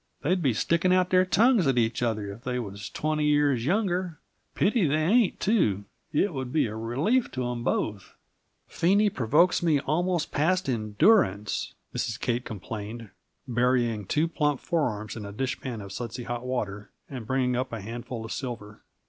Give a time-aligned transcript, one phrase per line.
[0.23, 4.17] "They'd be sticking out their tongues at each other if they was twenty years younger;
[4.55, 8.15] pity they ain't, too; it would be a relief to 'em both!"
[8.67, 12.19] "Phenie provokes me almost past endurance!" Mrs.
[12.19, 13.11] Kate complained,
[13.47, 17.79] burying two plump forearms in a dishpan of sudsy hot water, and bringing up a
[17.81, 18.81] handful of silver.